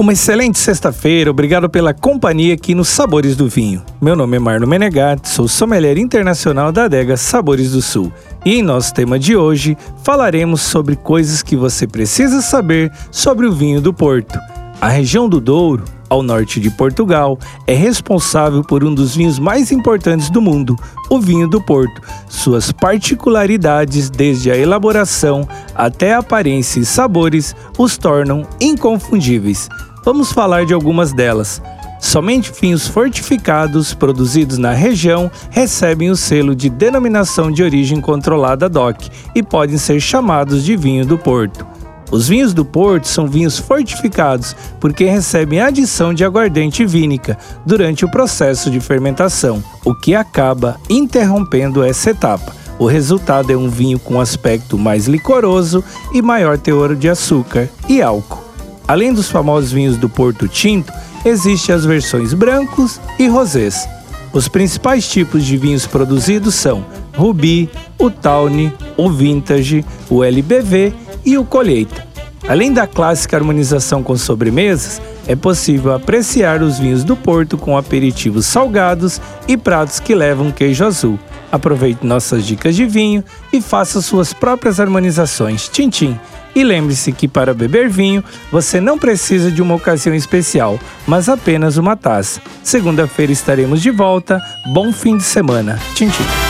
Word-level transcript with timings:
Uma 0.00 0.14
excelente 0.14 0.58
sexta-feira, 0.58 1.30
obrigado 1.30 1.68
pela 1.68 1.92
companhia 1.92 2.54
aqui 2.54 2.74
nos 2.74 2.88
Sabores 2.88 3.36
do 3.36 3.46
Vinho. 3.46 3.82
Meu 4.00 4.16
nome 4.16 4.38
é 4.38 4.40
Marno 4.40 4.66
Menegatti, 4.66 5.28
sou 5.28 5.46
sommelier 5.46 5.98
internacional 5.98 6.72
da 6.72 6.84
adega 6.84 7.18
Sabores 7.18 7.72
do 7.72 7.82
Sul. 7.82 8.10
E 8.42 8.54
em 8.54 8.62
nosso 8.62 8.94
tema 8.94 9.18
de 9.18 9.36
hoje, 9.36 9.76
falaremos 10.02 10.62
sobre 10.62 10.96
coisas 10.96 11.42
que 11.42 11.54
você 11.54 11.86
precisa 11.86 12.40
saber 12.40 12.90
sobre 13.10 13.46
o 13.46 13.52
vinho 13.52 13.78
do 13.78 13.92
Porto. 13.92 14.38
A 14.80 14.88
região 14.88 15.28
do 15.28 15.38
Douro, 15.38 15.84
ao 16.08 16.22
norte 16.22 16.58
de 16.58 16.70
Portugal, 16.70 17.38
é 17.66 17.74
responsável 17.74 18.62
por 18.62 18.82
um 18.82 18.94
dos 18.94 19.14
vinhos 19.14 19.38
mais 19.38 19.70
importantes 19.70 20.30
do 20.30 20.40
mundo, 20.40 20.76
o 21.10 21.20
vinho 21.20 21.46
do 21.46 21.60
Porto. 21.60 22.00
Suas 22.26 22.72
particularidades, 22.72 24.08
desde 24.08 24.50
a 24.50 24.56
elaboração 24.56 25.46
até 25.74 26.14
a 26.14 26.20
aparência 26.20 26.80
e 26.80 26.86
sabores, 26.86 27.54
os 27.76 27.98
tornam 27.98 28.46
inconfundíveis. 28.58 29.68
Vamos 30.04 30.32
falar 30.32 30.64
de 30.64 30.72
algumas 30.72 31.12
delas. 31.12 31.62
Somente 32.00 32.50
vinhos 32.58 32.88
fortificados 32.88 33.92
produzidos 33.92 34.56
na 34.56 34.72
região 34.72 35.30
recebem 35.50 36.10
o 36.10 36.16
selo 36.16 36.54
de 36.54 36.70
denominação 36.70 37.50
de 37.50 37.62
origem 37.62 38.00
controlada 38.00 38.68
DOC 38.68 39.10
e 39.34 39.42
podem 39.42 39.76
ser 39.76 40.00
chamados 40.00 40.64
de 40.64 40.76
vinho 40.76 41.04
do 41.04 41.18
Porto. 41.18 41.66
Os 42.10 42.26
vinhos 42.26 42.52
do 42.54 42.64
Porto 42.64 43.06
são 43.06 43.28
vinhos 43.28 43.58
fortificados 43.58 44.56
porque 44.80 45.04
recebem 45.04 45.60
adição 45.60 46.12
de 46.12 46.24
aguardente 46.24 46.84
vínica 46.84 47.38
durante 47.64 48.04
o 48.04 48.10
processo 48.10 48.70
de 48.70 48.80
fermentação, 48.80 49.62
o 49.84 49.94
que 49.94 50.14
acaba 50.14 50.80
interrompendo 50.88 51.84
essa 51.84 52.10
etapa. 52.10 52.56
O 52.78 52.86
resultado 52.86 53.52
é 53.52 53.56
um 53.56 53.68
vinho 53.68 53.98
com 53.98 54.18
aspecto 54.18 54.78
mais 54.78 55.06
licoroso 55.06 55.84
e 56.12 56.22
maior 56.22 56.56
teor 56.56 56.96
de 56.96 57.10
açúcar 57.10 57.68
e 57.86 58.00
álcool. 58.00 58.49
Além 58.90 59.14
dos 59.14 59.30
famosos 59.30 59.70
vinhos 59.70 59.96
do 59.96 60.08
Porto 60.08 60.48
Tinto, 60.48 60.92
existem 61.24 61.72
as 61.72 61.84
versões 61.84 62.34
brancos 62.34 63.00
e 63.20 63.28
rosés. 63.28 63.88
Os 64.32 64.48
principais 64.48 65.06
tipos 65.06 65.44
de 65.44 65.56
vinhos 65.56 65.86
produzidos 65.86 66.56
são 66.56 66.84
Rubi, 67.16 67.70
o 67.96 68.10
Tawny, 68.10 68.72
o 68.96 69.08
Vintage, 69.08 69.84
o 70.08 70.24
LBV 70.24 70.92
e 71.24 71.38
o 71.38 71.44
Colheita. 71.44 72.04
Além 72.48 72.72
da 72.72 72.84
clássica 72.84 73.36
harmonização 73.36 74.02
com 74.02 74.16
sobremesas, 74.16 75.00
é 75.24 75.36
possível 75.36 75.94
apreciar 75.94 76.60
os 76.60 76.80
vinhos 76.80 77.04
do 77.04 77.14
Porto 77.14 77.56
com 77.56 77.78
aperitivos 77.78 78.44
salgados 78.44 79.20
e 79.46 79.56
pratos 79.56 80.00
que 80.00 80.16
levam 80.16 80.50
queijo 80.50 80.84
azul. 80.84 81.16
Aproveite 81.50 82.06
nossas 82.06 82.46
dicas 82.46 82.76
de 82.76 82.86
vinho 82.86 83.24
e 83.52 83.60
faça 83.60 84.00
suas 84.00 84.32
próprias 84.32 84.78
harmonizações. 84.78 85.68
Tintim! 85.68 86.18
E 86.54 86.64
lembre-se 86.64 87.12
que 87.12 87.28
para 87.28 87.54
beber 87.54 87.88
vinho, 87.88 88.24
você 88.50 88.80
não 88.80 88.98
precisa 88.98 89.50
de 89.50 89.62
uma 89.62 89.74
ocasião 89.74 90.14
especial, 90.14 90.78
mas 91.06 91.28
apenas 91.28 91.76
uma 91.76 91.96
taça. 91.96 92.40
Segunda-feira 92.62 93.32
estaremos 93.32 93.80
de 93.80 93.90
volta. 93.90 94.40
Bom 94.72 94.92
fim 94.92 95.16
de 95.16 95.22
semana. 95.22 95.78
O 95.92 96.49